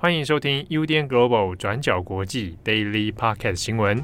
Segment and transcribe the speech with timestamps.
[0.00, 4.00] 欢迎收听 UDN Global 转角国际 Daily Podcast 新闻。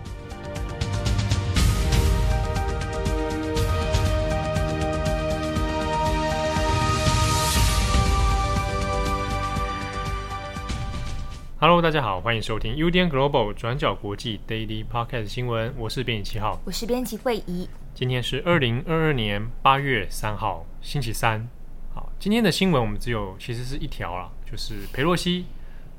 [11.61, 15.72] Hello，大家好，欢迎收听 UDN Global 转角国际 Daily Podcast 新闻。
[15.79, 17.69] 我是编辑七号，我是编辑惠仪。
[17.95, 21.48] 今天是二零二二年八月三号，星期三。
[21.95, 25.47] 好，今天的新闻我们只有其实是一条啦，就是裴洛西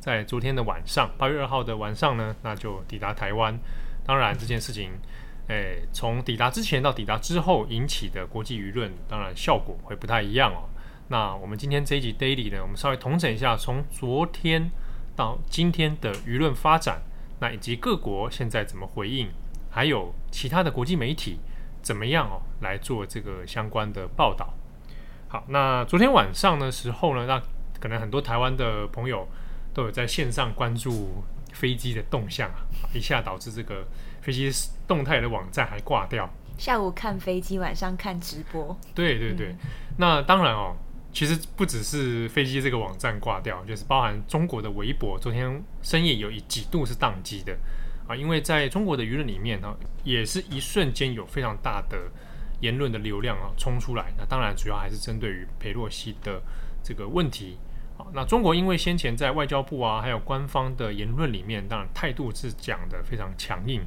[0.06, 3.60] 在昨天的晚上，八月二号的晚上呢，那就抵达台湾。
[4.06, 4.92] 当然这件事情，
[5.48, 10.70] 诶，从抵达之前到抵达之后引起的国际舆论，当然效果会不太一样哦。
[11.08, 14.70] 那我们今天这一集 Daily 呢，我们稍微统整一下，从昨天
[15.16, 17.02] 到今天的舆论发展，
[17.40, 19.32] 那以及各国现在怎么回应，
[19.72, 21.40] 还有其他的国际媒体
[21.82, 24.54] 怎么样哦来做这个相关的报道。
[25.28, 27.42] 好，那昨天晚上的时候呢，那
[27.80, 29.28] 可能很多台湾的朋友
[29.76, 33.86] 都有在线上关注飞机的动向啊，一下导致这个
[34.22, 34.50] 飞机
[34.88, 36.28] 动态的网站还挂掉。
[36.58, 38.76] 下午看飞机，晚上看直播。
[38.96, 39.58] 对对对，嗯、
[39.98, 40.76] 那当然哦，
[41.12, 47.56] 其实不只是飞机这个网站挂掉，就是包含中国的微博，昨天深夜有一几度是宕机的
[48.08, 52.00] 啊，因为在中国的舆论里面呢，也是一瞬间有非常大的。
[52.62, 56.42] 言论的流量啊冲出来，那当然主要还是针对于佩洛西的
[56.82, 57.58] 这个问题。
[57.98, 63.82] 好，那中国因为先前在外交部啊，还有官方的言论里面，当然态度是讲得非常强硬，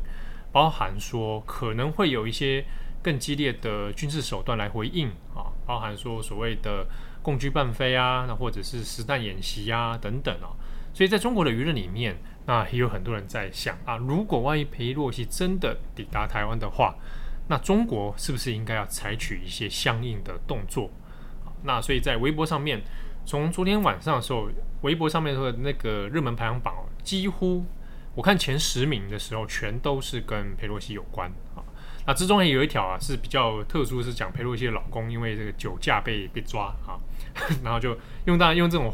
[0.50, 2.64] 包含说可能会有一些
[3.02, 6.86] 更激烈的军事手段来回应啊，包含说所谓的
[7.22, 10.56] 共居伴飞啊，那或者是实弹演习啊等等啊。
[10.94, 16.96] 所以在中国的舆论里面，那也有很多人在想啊，如果万一裴洛西真的抵达台湾的话，
[17.46, 20.90] 那中国是不是应该要采取一些相应的动作？
[21.62, 22.82] 那所以在微博上面，
[23.28, 24.48] 从昨天晚上的时候，
[24.80, 27.62] 微博上面的那个热门排行榜，几乎
[28.14, 31.60] 我看前十名的时候，全都是跟佩洛西有关啊。
[32.06, 36.96] 那之中也有一条啊是比较特殊，是讲佩洛西的老公因为这个酒驾被被抓啊，
[37.62, 37.94] 然后就
[38.24, 38.90] 用大家用这种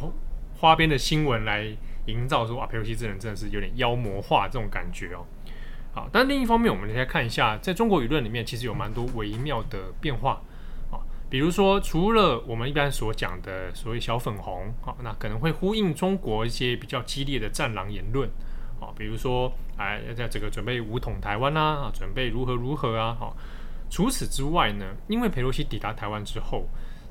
[0.58, 1.64] 花边的新闻来
[2.06, 5.24] 营造说啊，佩洛西这人真的是有点妖魔化这种感觉哦。
[5.92, 10.42] 好，但另一方面，我们来看一下，在中国舆论里面，其实有蛮多微妙的变化。
[11.28, 18.28] 比如说，除了我们一般所讲的所谓小粉红，啊，那可能会呼应中国一些比较激烈的战狼言论
[18.80, 23.36] 啊，比如说，哎，在这个准备武统台湾啦，啊，准备如何如何啊，好。
[23.90, 26.68] 除此之外呢，因为佩洛西抵达台湾之后，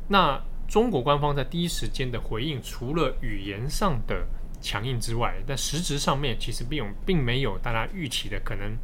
[0.08, 4.26] 那中国官方在第一时间的回应，除了语言上的。
[4.66, 8.78] 强硬之外，但实质上面其实并并没有大家预期的可能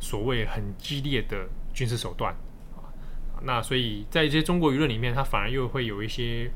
[0.00, 2.34] 所谓很激烈的军事手段。
[3.42, 6.50] 那所以在一些中国舆论里面，它反而又会有一些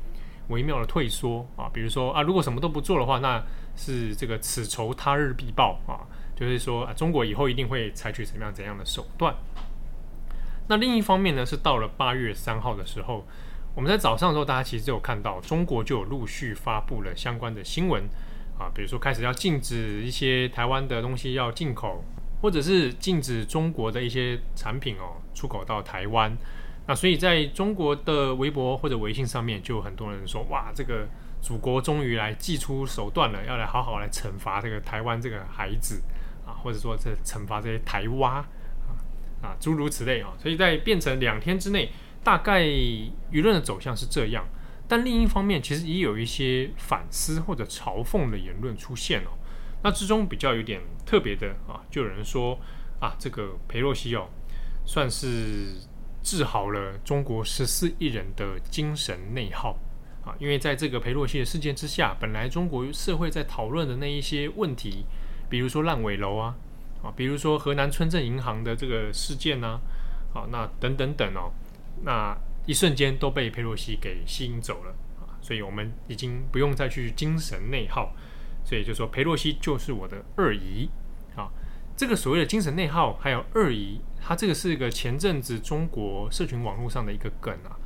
[0.49, 1.69] 微妙的退缩啊。
[1.73, 3.43] 比如说啊，如果什么都不做的话，那
[3.75, 6.03] 是这个此仇他日必报啊，
[6.35, 9.33] 就是说啊，中国以后一定会采取怎样怎样的手段。
[10.67, 13.25] 那另一方面呢，是到了八月三号的时候，
[13.75, 18.03] 我们在早上的时候，大家其实就有看到中国就有陆续发布了相关的新闻。
[18.57, 22.03] 啊，比如说开始要禁止一些台湾的东西要进口，
[22.41, 26.37] 或者是禁止中国的一些产品哦出口到台湾。
[26.87, 31.07] 那所以在中国的微博或者微信上面，就有很多人说：哇，这个
[31.41, 36.01] 祖国终于来祭出手段了，要来好好来惩罚这个台湾这个孩子
[36.45, 38.45] 啊，或者说这惩罚这些台蛙啊
[39.41, 40.33] 啊，诸如此类啊。
[40.39, 41.91] 所以在变成两天之内，
[42.23, 44.43] 大概舆论的走向是这样。
[44.87, 49.31] 但另一方面，其实也有一些反思或者嘲讽的言论出现哦。
[49.83, 52.59] 那之中比较有点特别的啊，就有人说
[52.99, 54.27] 啊，这个裴洛西哦，
[54.85, 55.75] 算是
[56.23, 59.77] 治好了中国十四亿人的精神内耗
[60.25, 60.35] 啊。
[60.39, 65.05] 因为在这个裴洛西的事件之下，本来中国社会在讨论的那一些问题，
[65.49, 66.55] 比如说烂尾楼啊，
[67.03, 69.79] 啊，比如说河南村镇银行的这个事件呢，
[70.33, 71.51] 啊，那等等等哦，
[72.03, 72.37] 那。
[72.67, 78.13] 一瞬间都被裴洛西给吸引走了啊，所以我们已经不用再去精神内耗，
[78.63, 80.87] 所以就说裴洛西就是我的二姨。
[82.01, 87.77] 这个所谓的精神内耗还有二姨，它这个是一个前阵子中国社群网络上的一个梗啊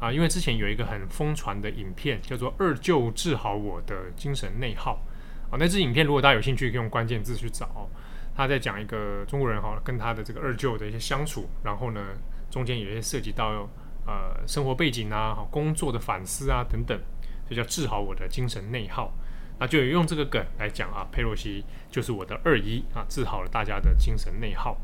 [0.00, 5.00] 啊，因为之前有一个很疯传的影片叫做“二舅治好我的精神内耗”
[5.48, 7.88] 啊，那支影片如果大家有兴趣，可以用关键字去找，
[8.34, 12.04] 他在讲一个中国人哈跟他的这个二舅的一些相处，然后呢
[12.50, 13.70] 中间有一些涉及到。
[14.04, 17.00] 呃，生活背景啊，工作的反思啊，等等，
[17.48, 19.14] 就叫治好我的精神内耗。
[19.62, 24.76] 那就用这个梗来讲啊，佩洛西就是我的二姨啊，治好了大家的精神内耗。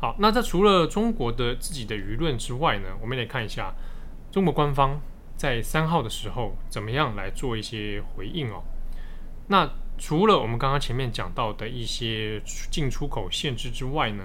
[0.00, 3.74] 好，那这除了中国的自己的舆论之外呢，我们来看一下
[4.32, 5.02] 中国官方
[5.36, 8.62] 在三号的时候怎么样来做一些回应哦。
[9.48, 12.40] 那除了我们刚刚前面讲到的一些
[12.70, 14.24] 进出口限制之外呢，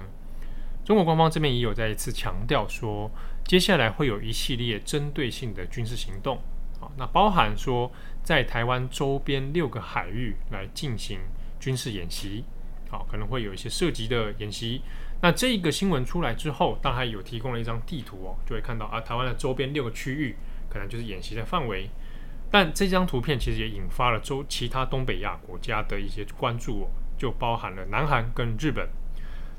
[0.86, 3.12] 中国官方这边也有再一次强调说，
[3.44, 6.42] 接下来会有一系列针对性的军事行动
[6.82, 7.90] 啊，那包含说
[8.24, 11.20] 在台湾周边六个海域来进行
[11.60, 12.44] 军事演习，
[12.90, 14.82] 好，可能会有一些涉及的演习。
[15.22, 20.36] 那这个新闻出来之后，当然有提供了一张地图哦，就会看到啊，台湾的周边六个区域
[20.68, 21.90] 可能就是演习的范围。
[22.50, 28.90] 但这张图片其实也引发了周其他东北亚国家的一些关注哦，就包含了南韩跟日本。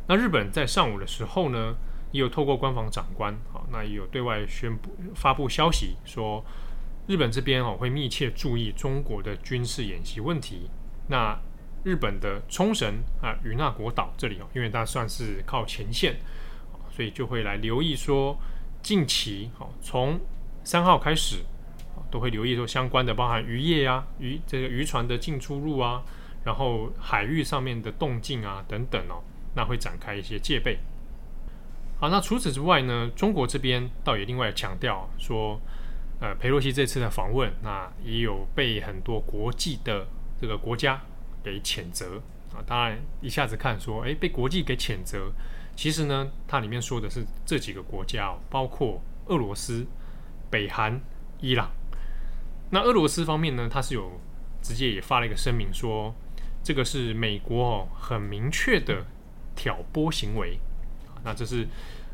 [0.09, 1.77] 那日本在上午的时候呢，
[2.11, 6.45] 也有透过官方长官啊，那也有对外宣布发布消息说，
[7.07, 10.71] 日本这边哦会密切注意中国的军事演习问题。
[11.09, 11.39] 那
[11.85, 16.17] 日本的冲绳啊与那国岛这里哦，因为它算是靠前线，
[16.91, 18.39] 所以就会来留意说，
[18.83, 20.21] 近期哦从
[20.65, 21.45] 三号开始。
[22.11, 26.03] 都会留意说相关的，包含渔业啊、渔这个渔船的进出入啊，
[26.45, 30.79] 然后海域上面的动静啊等等哦，那会展开一些戒备。
[31.99, 35.59] 好，那除此之外呢，中国这边倒也另外强调说，
[36.23, 40.07] 呃，佩洛西这次的访问，那也有被很多国际的
[40.41, 41.03] 这个国家
[41.43, 42.23] 给谴责
[42.55, 42.63] 啊。
[42.65, 45.33] 当然，一下子看说，诶，被国际给谴责，
[45.75, 49.85] 其实呢，它里面说的是这几个国家哦，包括俄罗斯、
[50.49, 51.01] 北韩、
[51.41, 51.69] 伊朗。
[52.71, 54.21] 那俄罗斯方面呢，它是有
[54.63, 56.15] 直接也发了一个声明说，
[56.63, 59.05] 这个是美国哦很明确的
[59.57, 60.57] 挑拨行为。
[61.25, 61.67] 那这是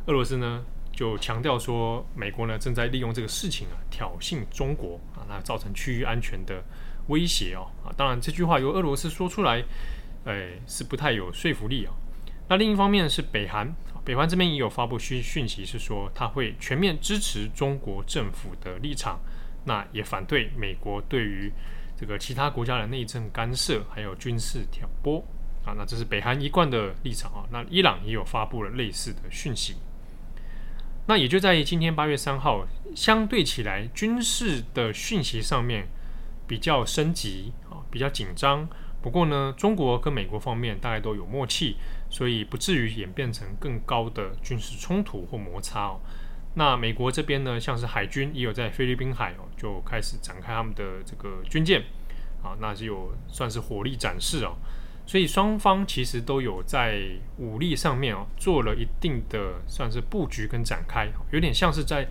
[0.07, 0.65] 俄罗斯呢
[0.99, 6.61] 就强调说，美国呢正在利用这个事情啊挑衅中国啊，那造成区域安全的
[7.07, 7.95] 威胁哦啊。
[7.97, 9.63] 当然这句话由俄罗斯说出来，
[10.25, 11.95] 哎是不太有说服力啊。
[12.49, 13.73] 那另一方面是北韩，
[14.05, 19.21] 北韩这边也有发布讯讯息是说，他会全面支持中国政府的立场。
[19.65, 21.53] 那也反对美国对于
[21.97, 25.25] 这个其他国家的内政干涉，还有军事挑拨
[25.65, 25.75] 啊。
[25.77, 27.47] 那这是北韩一贯的立场啊。
[27.53, 29.77] 那伊朗也有发布了类似的讯息。
[31.09, 35.89] 那也就在今天八月三号，相对起来军事的讯息上面
[36.47, 38.69] 比较升级啊，比较紧张。
[39.01, 41.77] 不过呢，中国跟美国方面大概都有默契，
[42.11, 46.01] 所以不至于演变成更高的军事冲突或摩擦哦。
[46.57, 51.85] 那美国这边呢，像是海军也有在菲律宾海哦，就开始展开他们的这个军舰，
[52.43, 54.55] 啊，那就有算是火力展示哦。
[55.09, 57.03] 所以双方其实都有在
[57.39, 62.07] 武力上面哦，做了一定的算是布局跟展开，有点像是在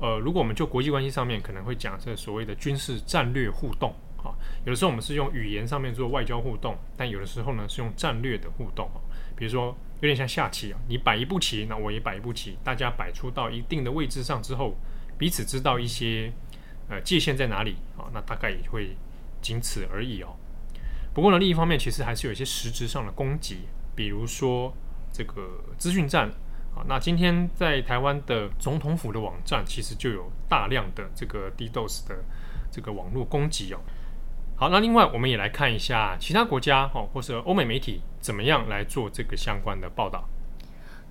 [0.00, 4.32] 呃，如果我们就国际关系上面可能会讲这所谓的军事战略互动啊，
[4.64, 8.90] 有的时候我们是用语言上面做外交互动，但有的时候呢是用战略的互动，
[9.36, 9.76] 比如说。
[10.00, 14.76] 有点像下棋啊，你摆一步棋，那我也摆一步棋，大家摆出到一定的位置上之后，
[15.18, 16.32] 彼此知道一些
[16.88, 18.96] 呃界限在哪里啊，那大概也会
[19.42, 20.36] 仅此而已哦。
[21.14, 23.60] 不过呢，另一方面其实还是有一些实质上的攻击，
[23.94, 24.72] 比如说
[25.12, 26.28] 这个资讯战
[26.74, 26.84] 啊。
[26.86, 32.24] 那今天在台湾的总统府的网站，其实就有大量的这个 DDoS 的
[32.70, 33.80] 这个网络攻击哦。
[34.56, 40.28] 好，那另外我们也来看一下其他国家哦，或是欧美媒体怎么样来做这个相关的报道。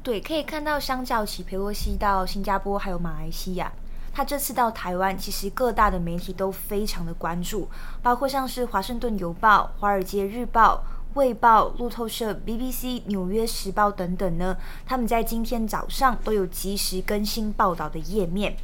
[0.04, 3.72] 对，可以看到，相较起佩洛西到新加坡还有马来西亚，
[4.18, 7.70] 他这次到台湾，其实各大的媒体都非常的关注，
[8.02, 10.84] 包括像是华盛顿邮报、华尔街日报、
[11.14, 14.58] 卫报、路透社、BBC、纽约时报等等呢，
[14.88, 18.58] 他们在今天早上都有及时更新报道的页面。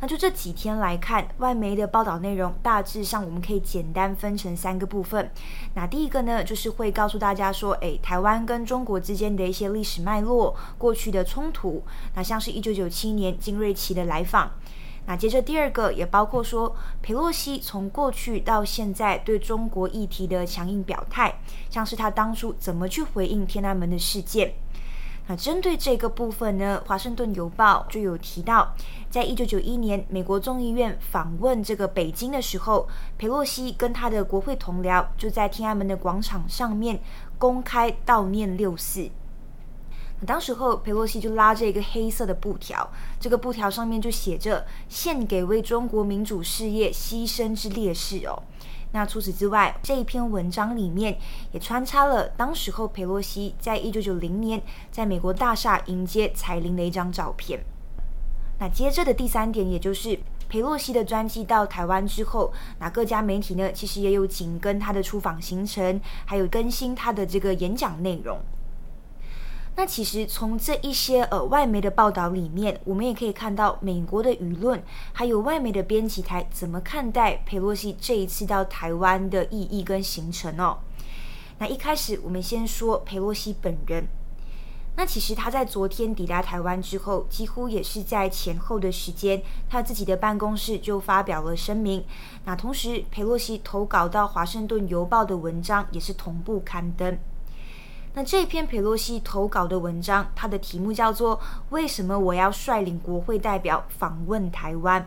[0.00, 5.30] 那就这几天来看，外媒的报道内容大致上我们可以简单分成三个部分。
[5.74, 11.84] 那第一个呢，就是会告诉大家说，诶，台湾跟中国之间的一些历史脉络、过去的冲突。
[12.16, 14.50] 那像是一九九七年金瑞奇的来访。
[15.10, 24.54] 那接着第二个也包括说，佩洛西从过去到现在对中国议题的强硬表态，像是他当初怎么去回应天安门的事件。
[25.26, 28.72] 那针对这个部分呢，华盛顿邮报就有提到，
[29.10, 32.88] 在一九九一年美国众议院访问这个北京的时候，
[33.18, 37.00] 佩洛西跟他的国会同僚就在天安门的广场上面
[37.36, 39.10] 公开悼念六四。
[40.26, 48.42] 当时候佩洛西就拉着一个黑色的布条，这个布条上面就写着“献给为中国民主事业牺牲之烈士”哦。
[48.92, 51.16] 那除此之外，这一篇文章里面
[51.52, 54.60] 也穿插了当时候佩洛西在一九九零年
[54.90, 57.64] 在美国大厦迎接彩铃的一张照片。
[58.58, 68.38] 那接着的第三点，也就是佩洛西的专机到台湾之后，那各家媒体呢，其实也有紧跟他的出访行程，还有更新他的这个演讲内容。
[69.76, 80.78] 那其实从这一些呃外媒的报道里面，我们也可以看到美国的舆论，还有外媒的编辑台怎么看待佩洛西这一次到台湾的意义跟行程哦。
[81.58, 84.06] 那一开始我们先说佩洛西本人。
[84.96, 92.04] 那其实他在昨天抵达台湾之后，几乎也是在前后的时间，他自己的办公室就发表了声明。
[92.44, 97.16] 那同时，佩洛西投稿到《华盛顿邮报》的文章也是同步刊登。
[98.12, 101.36] 那这篇佩洛西投稿的文章，它的题目叫做
[101.70, 105.00] 《为什么我要率领国会代表访问台湾》。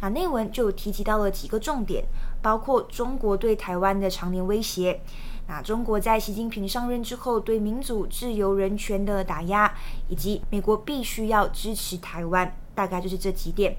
[0.00, 2.04] 那内文就提及到了几个重点，
[2.40, 5.00] 包括中国对台湾的常年威胁。
[5.48, 9.74] 那中国在习近平上任之后对民主、自由、人权的打压，
[10.06, 13.76] 以及美国必须要支持台湾，大概就是这几点。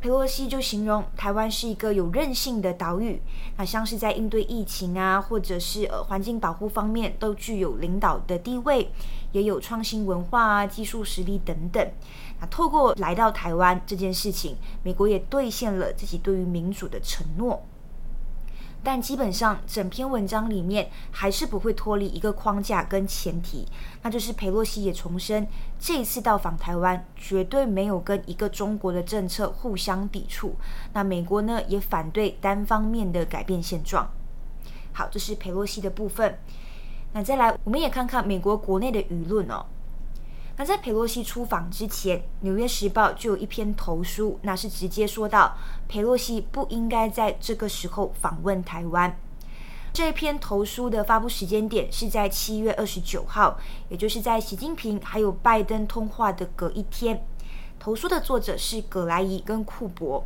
[0.00, 3.20] 佩洛西就形容台湾是一个有韧性的岛屿，
[3.58, 8.90] 那像是在应对疫情啊，或者是呃环境保护方面都具有领导的地位，
[9.32, 11.86] 也有创新文化啊、技术实力等等。
[12.40, 17.62] 那透过来到台湾这件事情，美国也兑现了自己对于民主的承诺。
[18.82, 23.66] 但基本上，整篇文章里面还是不会脱离一个框架跟前提，
[24.02, 25.46] 那就是裴洛西也重申，
[25.78, 30.56] 这一次到访台湾绝对没有跟一个中国的政策互相抵触。
[30.94, 34.10] 那美国呢，也反对单方面的改变现状。
[34.92, 36.38] 好，这是裴洛西的部分。
[37.12, 39.66] 那再来，我们也看看美国国内的舆论哦。
[40.60, 45.56] 那在佩洛西出访之前，《纽约时报》就有一篇投书，那是直接说到
[45.88, 49.18] 佩洛西不应该在这个时候访问台湾。
[49.94, 57.24] 这篇投书的发布时间点是在七月二十九号，也就是在习近平还有拜登通话的隔一天。
[57.78, 60.22] 投书的作者是葛莱仪跟库珀。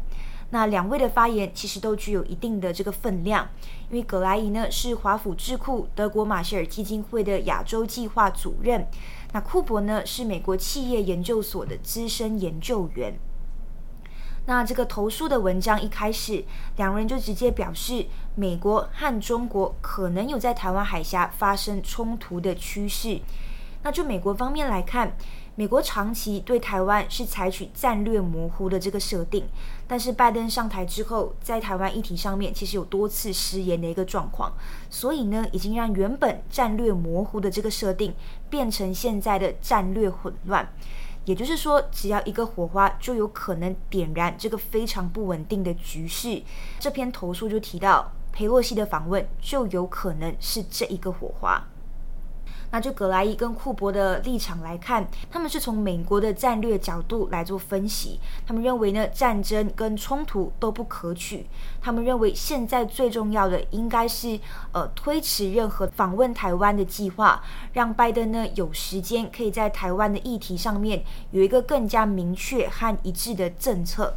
[0.51, 3.49] 那两位的发言其实都具有一定的这个分量，
[3.89, 8.85] 因为葛莱仪呢是华府智库德国马歇尔基金会的亚洲计划主任。
[9.35, 13.19] 那库珀呢是美国企业研究所的资深研究员。
[14.47, 16.45] 那这个投诉的文章一开始，
[16.77, 23.21] 两人就直接表示，美国和中国可能有在台湾海峡发生冲突的趋势。
[23.83, 25.17] 那就美国方面来看，
[25.57, 29.45] 美国长期对台湾是采取战略模糊的这个设定，
[29.87, 34.53] 但是拜登上台之后，在台湾议题上面其实有多次失言的一个状况，
[34.91, 38.13] 所以呢，已经让原本战略模糊的这个设定
[38.51, 40.69] 变成现在的战略混乱。
[41.25, 46.43] 也就是说，只要一个火花，就有可能点燃这个非常不稳定的局势。
[46.81, 51.65] 这篇投诉就提到，裴洛西的访问就有可能是这一个火花。
[52.75, 58.19] 那就葛莱伊跟库珀的立场来看，他们是从美国的战略角度来做分析。
[58.45, 61.47] 他们认为呢，战争跟冲突都不可取。
[61.81, 64.41] 他们认为现在最重要的应该是
[64.73, 67.41] 呃推迟任何访问台湾的计划，
[67.75, 74.17] 让拜登呢有时间可以在台湾的议题上面有一个更加明确和一致的政策。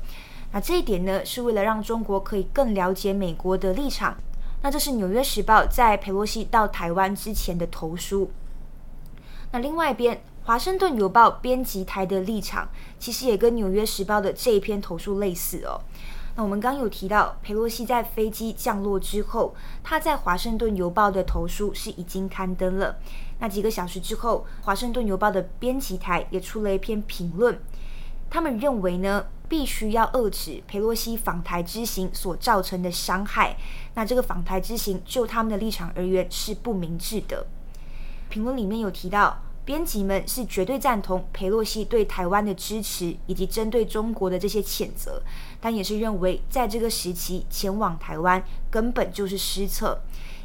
[0.51, 4.17] 那这一点呢，是为了让中国可以更了解美国的立场。
[4.63, 8.31] 那这是《纽约时报》在佩洛西到台湾之前的投书。
[9.51, 15.81] 那另外一边，《华盛顿邮报》编辑台的立场其实也跟《纽约时报》的这一篇投诉类似哦。
[16.35, 22.97] 那我们刚有提到，佩洛西在飞机降落之后，他在《华盛顿邮报》的投书是已经刊登了。
[23.39, 27.59] 那几个小时之后，《华盛顿邮报》的编辑台也出了一篇评论，
[28.29, 33.57] 他们认为呢，必须要遏制佩洛西访台之行所造成的伤害。
[33.95, 37.47] 那这个访台之行，就他们的立场而言，是不明智的。
[38.29, 45.22] 评论里面有提到，编辑们是绝对赞同佩洛西对台湾的支持，以及针对中国的这些谴责，
[45.60, 50.00] 但也是认为在这个时期前往台湾根本就是失策，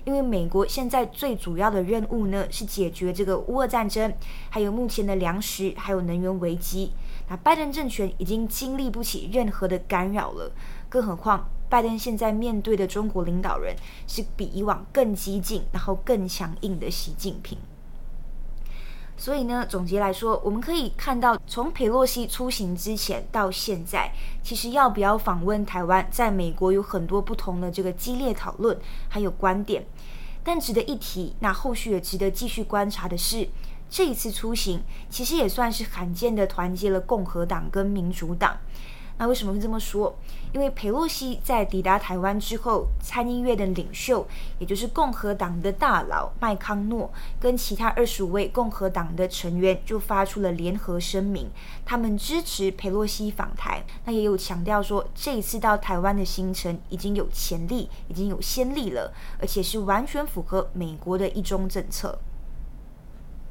[0.05, 4.13] 因为美国现在最主要的任务呢是解决这个乌俄战争，
[4.51, 6.93] 还有目前的粮食还有能源危机。
[7.29, 10.51] 那拜登政权已经经历不起任何的干扰了，
[10.89, 13.77] 更何况拜登现在面对的中国领导人
[14.09, 17.57] 是比以往更激进，然后更强硬的习近平。
[19.23, 24.13] 所以呢，总结来说，我们可以看到，从佩洛西出行之前到现在，
[24.43, 28.77] 其实要不要访问台湾，在美国有很多不同的这个激烈讨论，
[29.09, 29.87] 还有观点。
[30.43, 33.49] 但值得一提，那后续也值得继续观察的是，
[33.89, 38.59] 这一次出行其实也算是罕见的团结了共和党跟民主党。
[39.19, 40.17] 那为什么会这么说？
[40.53, 44.27] 因为佩洛西在抵达台湾之后，参议院的领袖，
[44.59, 51.49] 也就是共和党的大佬麦康诺，跟其他二十五位共和党的成员就发出了联合声明，
[51.85, 53.85] 他们支持佩洛西访台。
[54.05, 62.19] 那也有强调说，这一次到台湾的行程已经有潜力，已经有先例了，而且是完全符合美国的一中政策。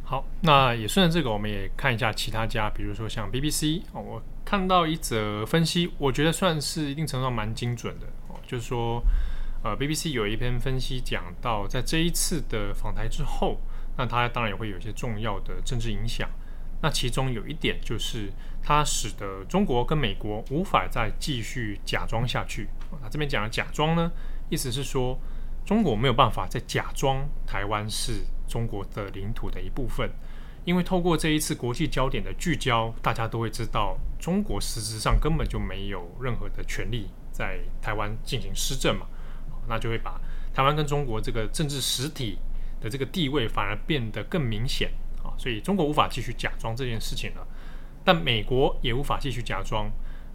[0.04, 9.02] 好，那也顺着这个，我们也看一下其他家，比如说像 BBC 哦，我看到一则分析，我觉得算是一定程度上蛮精准的哦，就是说，
[9.64, 13.60] 呃，BBC 有一篇分析讲到，在这一次的访台之后，
[13.98, 16.30] 那它当然也会有一些重要的政治影响。
[16.82, 18.34] 那其中有一点就是，
[18.64, 22.68] 它使得中国跟美国无法再继续假装下去。
[23.02, 24.12] 那这边讲的假装呢，
[24.50, 25.20] 意思是说，
[25.64, 30.10] 中国没有办法再假装台湾是中国的领土的一部分，
[30.64, 39.08] 因为透过这一次国际焦点的聚焦，大家都会知道，中国实质上根本就没有任何的权利在台湾进行施政嘛。
[39.68, 40.20] 那就会把
[40.54, 42.38] 台湾跟中国这个政治实体
[42.80, 44.92] 的这个地位反而变得更明显。
[45.24, 47.48] 啊，所以中国无法继续假装这件事情了，
[48.04, 49.88] 但美国也无法继续假装，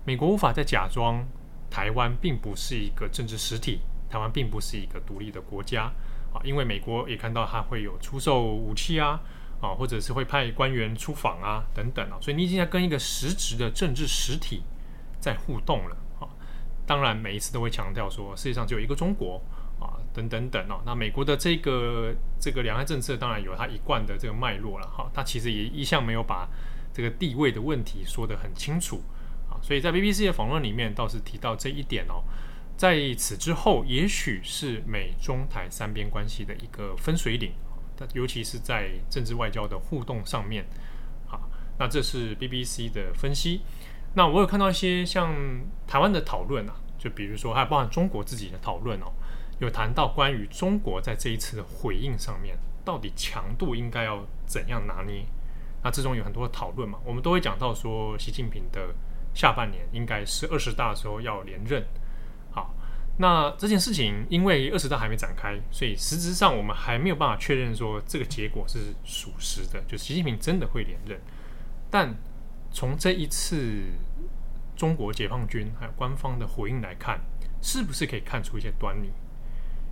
[0.04, 1.26] 美国无法再假装
[1.68, 5.92] 台湾并不是一个政治实体，台湾并不是一个独立的国家
[6.32, 9.20] 啊，因为美国也看到它会有出售武器啊，
[9.60, 14.62] 啊，或者是会派官员出访啊等等啊，所以你已经在跟一个实质的政治实体
[15.20, 16.28] 在互动了啊，
[16.86, 19.42] 当然每一次都会强调说，世界上只有一个中国。
[19.78, 22.10] 啊，等等等哦，那美国的这个
[22.40, 26.48] 这个两岸政策当然有它一贯的这个脉络了哈，它其实也一向没有把
[26.94, 29.02] 这个地位的问题说得很清楚
[29.50, 32.24] 啊，所以在 BBC 的访问里面倒是提到这一点哦，
[32.74, 37.52] 在此之后，也许是美中台三边关系的一个分水岭，
[38.12, 40.64] 尤其是在政治外交的互动上面，
[41.28, 41.40] 啊，
[41.78, 43.62] 那这是 BBC 的分析，
[44.14, 45.34] 那我有看到一些像
[45.86, 49.12] 台湾的讨论啊，就比如说还有包含中国自己的讨论哦。
[49.58, 55.24] 有谈到关于中国在这一次的回应上面，到底强度应该要怎样拿捏？
[55.82, 58.94] 那之中有很多的讨论嘛，我们都会讲到说，习近平的
[59.32, 61.82] 下半年应该是二十大的时候要连任。
[63.18, 71.18] 那这件事情因为二十大还没展开，所以实质上我们还没有办法确认说这个结果是属实的，就习近平真的会连任。
[71.90, 72.14] 但
[72.70, 73.84] 从这一次
[74.76, 77.20] 中国解放军还有官方的回应来看，
[77.62, 79.10] 是不是可以看出一些端倪？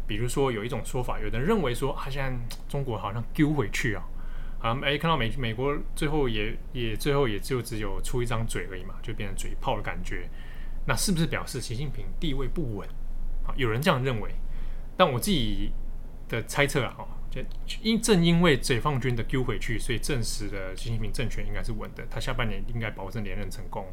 [0.06, 4.04] 比如说有一种说法，有人认为说啊，现在中国好像丢回去啊，
[4.60, 10.28] 啊，没看到美美国最后也也最后也就只有出一张嘴而已嘛，就变成嘴炮的感觉。
[10.86, 12.86] 那是不是表示习近平地位不稳
[13.46, 13.54] 啊？
[13.56, 14.30] 有人这样认为，
[14.96, 15.72] 但我自己
[16.28, 16.96] 的猜测啊，
[17.30, 17.40] 就
[17.82, 23.86] 因正因为解放军的丢回去，所以证实了习近平政权应该是稳的，他下半年应该保证连任成功。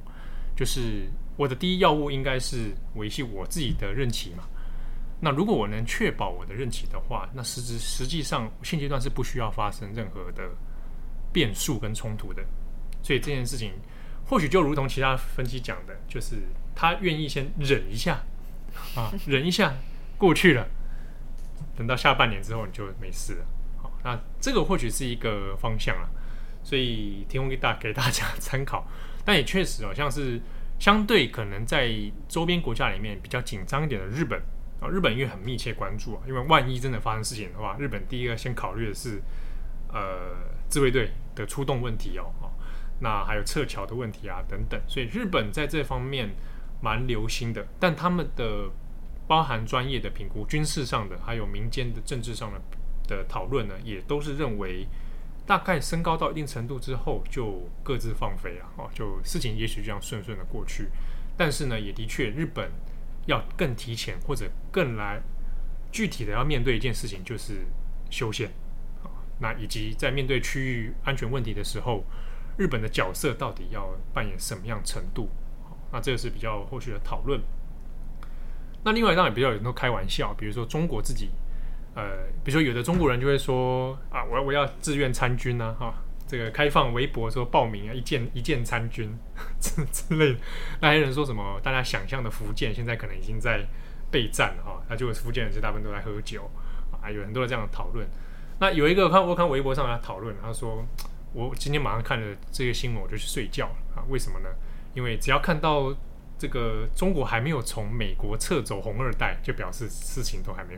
[0.56, 4.44] 就是我的第一要务应该是维系我自己的任期嘛。
[5.20, 10.50] 那如果我能确保我的任期的话，那实质实际上现阶段是不需要发生任何的
[11.32, 12.44] 变数跟冲突的。
[13.02, 13.72] 所以这件事情
[14.26, 16.38] 或许就如同其他分析讲的，就是
[16.76, 18.24] 他愿意先忍一下
[18.96, 19.74] 啊，忍一下
[20.18, 20.68] 过去了，
[21.76, 23.46] 等到下半年之后你就没事了。
[23.82, 26.10] 好，那这个或许是一个方向了，
[26.64, 28.88] 所以提供给大给大家参考。
[29.24, 30.42] 但也确实好像是
[30.80, 31.92] 相对可能在
[32.28, 34.42] 周边国家里面比较紧张一点的日本。
[34.82, 39.22] 啊，日本因为很密切关注啊，因为万一真的发生事情的话，日本第一个先考虑的是，
[39.94, 40.36] 呃，
[40.70, 42.34] 自卫队的出动问题哦，
[43.00, 46.32] 那还有撤侨的问题啊等等，所以日本在这方面
[46.82, 48.70] 蛮流行的，但他们的
[49.28, 52.62] 包含专业的评估、军事上的，还有民间的政治上的
[53.08, 54.88] 的讨论呢，也都是认为
[55.46, 60.88] 大概升高到一定程度之后就各自放飞了 哦，就事情也许这样顺顺的过去，
[61.38, 62.70] 但是呢，也的确日本。
[63.28, 65.22] 要更提前或者更来
[65.92, 67.68] 具体的要面对一件事情，就是
[68.10, 68.50] 修宪
[69.04, 69.06] 啊。
[69.38, 72.04] 那以及在面对区域安全问题的时候，
[72.58, 75.30] 日本的角色到底要扮演什么样程度？
[75.92, 77.40] 那这个是比较后续的讨论。
[78.84, 81.30] 那另外当然比较有人都开玩笑，比如说中国自己，
[81.96, 85.94] 呃，比如说有的中国人就会说啊，我我要自愿参军啊，哈。
[86.28, 89.14] 这个开放微博说报名啊，一键一键参军
[89.60, 90.40] 之之类的，
[90.80, 91.60] 那还有人说什么？
[91.62, 93.68] 大家想象的福建现在可能已经在
[94.10, 96.50] 备战了哈，那就福建人是大部分都在喝酒
[96.90, 98.08] 啊，有很多这样的讨论。
[98.60, 100.86] 那有一个看我看微博上来讨论，他说
[101.34, 104.00] 我今天马上看了这个新闻，我就去睡觉了啊？
[104.08, 104.48] 为什么呢？
[104.94, 105.96] 因为只要看到
[106.38, 110.78] 这个中国还没有从美国撤走红二代，就表示事情都还没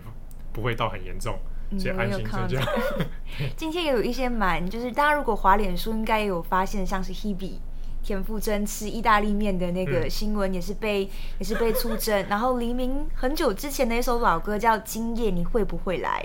[0.52, 1.38] 不会到很严重。
[1.80, 2.62] 所以、安心睡觉。
[3.58, 7.58] 今天也有一些蛮，就是大家如果滑脸书，应该也有发现，像是 Hebe
[8.04, 12.28] 田馥甄吃意大利面的那个新闻，也是被、嗯、也是被出征。
[12.30, 16.23] 然后黎明很久之前的一首老歌叫《今夜你会不会来》，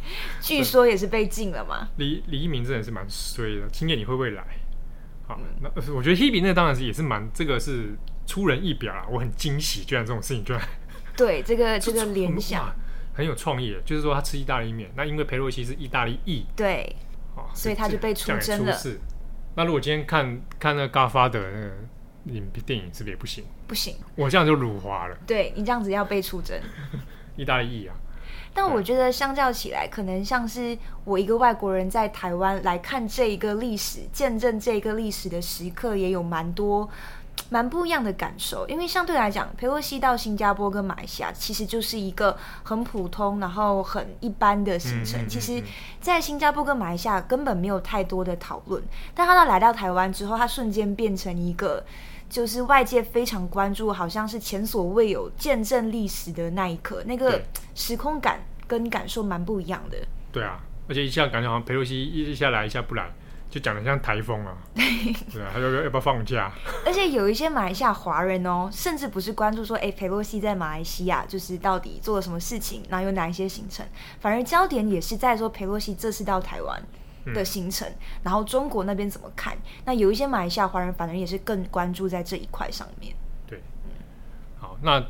[0.40, 1.88] 据说也是被禁了嘛。
[1.96, 4.42] 黎黎明真的是蛮衰的，《今夜你会不会来》？
[5.26, 10.62] 好，那我觉得 Hebe 那当然是也是蛮，这个是出人意表啊，我很惊喜，居然这种事情居然
[11.16, 12.74] 对这个这个联想。
[13.14, 16.94] 很有创意的，就是说他吃意大利面，那因为裴洛西是意大利裔，对，
[17.34, 18.78] 哦，所以他就被出征了。
[19.54, 23.42] 那如果今天看看那个 Godfather 的那个影电影，是不是也不行？
[23.66, 25.16] 不行，我这样就辱华了。
[25.26, 26.60] 对，你这样子要被出征，
[27.36, 27.96] 意大利裔啊。
[28.56, 36.88] 但我觉得相较起来，可能像是我一个外国人在台湾来看这一个历史，见证这个历史的时刻，也有蛮多。
[37.50, 45.20] 蛮不一样的感受，因为相对来讲，佩洛西到新加坡跟马来西亚其实就是一个很普通，然后很一般的行程。
[45.20, 45.62] 嗯嗯嗯嗯、其实，
[46.00, 48.82] 在新加坡跟马来西亚根本没有太多的讨论，
[49.14, 51.84] 但他到来到台湾之后，他瞬间变成一个，
[52.28, 57.42] 就是外界非常关注，好像是前所未有见证历史的那一刻，那个
[57.74, 59.98] 时空感跟感受蛮不一样的。
[60.32, 63.10] 对啊，而且一下感觉好像佩洛西一下来，一下不来。
[63.48, 66.52] 就讲得像台风啊， 对啊，他就说要不要放假？
[66.84, 73.86] 而且有一些马来西亚华人哦，甚至不是关注说，哎，佩洛西在马来西亚就是到底做了什么事情，然后有哪一些行程，
[74.20, 76.82] 反而焦点也是在说佩洛西这次到台湾
[77.34, 79.56] 的行程，嗯、然后中国那边怎么看？
[79.84, 83.14] 那有一些马来西亚华人反而也是更关注在这一块上面。
[83.46, 83.60] 对，
[84.58, 85.00] 好，那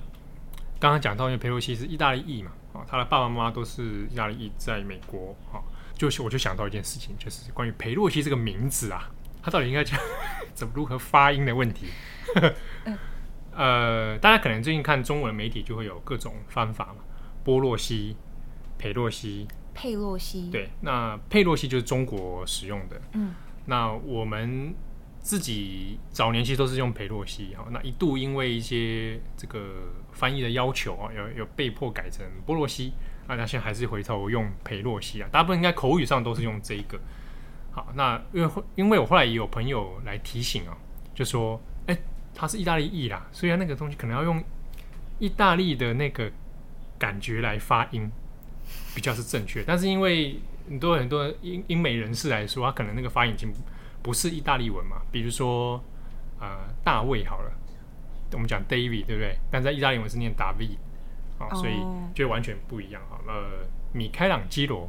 [0.79, 5.63] 刚刚讲到，因为佩洛西是意大利裔嘛，啊，他的爸爸妈妈都是意大利裔，在美国，哦。
[5.97, 9.11] 就是我就想到一件事情，就是关于佩洛西这个名字啊，
[9.43, 9.99] 他到底应该讲
[10.53, 11.87] 怎么如何发音的问题。
[13.53, 16.97] 呃，大家可能最近看中文媒体就会有各种方法嘛，
[17.43, 18.15] 波洛西、
[18.77, 20.51] 裴洛西、佩洛西。
[20.51, 23.01] 对，那佩洛西就是中国使用的。
[23.13, 23.35] 嗯，
[23.67, 24.75] 那我们
[25.21, 32.93] 自己早年其实都是用佩洛西哈，那一度因为一些这个翻译的要求啊，有有被迫改成波洛西。
[33.29, 36.99] 那那现在还是回头用佩洛西啊，大部分应该口语上都是用这一个。
[37.73, 40.79] 好，那因为因为我后来也有朋友来提醒啊，
[41.15, 42.03] 就说，哎、欸，
[42.35, 44.43] 他是意大利裔啦，所以他那个东西可能要用
[45.19, 46.31] 意大利的那个
[46.99, 48.11] 感觉来发音，
[48.95, 49.63] 比较是正确。
[49.65, 53.53] 但是因为很多很多英英美人士来说，他可能那个发音已经
[54.03, 55.83] 不是意大利文嘛，比如说
[56.41, 57.53] 呃大卫好了，
[58.33, 59.39] 我们讲 David 对不对？
[59.51, 60.77] 但在意大利文是念 David。
[61.39, 61.75] 啊，所以
[62.15, 63.21] 就完全不一样啊。
[63.27, 64.89] 呃，米开朗基罗，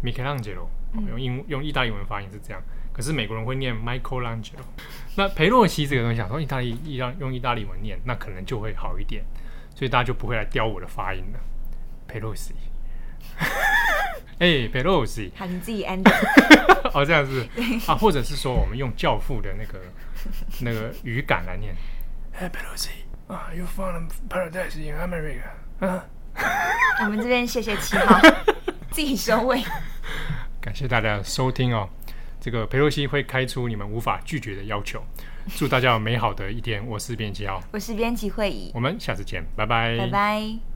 [0.00, 0.66] 米开朗基罗，
[1.06, 2.62] 用英用意大利文发音是这样，
[2.94, 4.64] 可是美国人会念 Michelangelo。
[5.16, 9.22] 那裴洛西这个东西，想说意大利意大用意大利文念，那可能就会好一点，
[9.74, 11.40] 所以大家就不会来刁我的发音了。
[12.08, 12.54] 裴洛西，
[14.38, 15.98] 哎，裴洛西，好，你自己安
[16.92, 17.46] 哦，这样子
[17.86, 19.80] 啊，或者是说我们用教父的那个
[20.60, 21.74] 那个语感来念，
[22.38, 22.90] 哎，裴洛西
[23.28, 25.86] 啊，You found paradise in America。
[25.86, 26.04] 啊，
[27.04, 28.20] 我们这边谢谢七号，
[28.92, 29.62] 自己收尾。
[30.60, 31.88] 感谢大家收听哦。
[32.38, 35.02] 这个裴洛西会开出你们无法拒绝的要求。
[35.56, 36.86] 祝大家有美好的一天。
[36.86, 38.70] 我是编辑七号，我是编辑会议。
[38.74, 40.75] 我们下次见，拜拜，拜拜。